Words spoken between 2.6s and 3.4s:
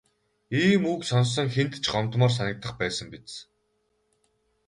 байсан биз.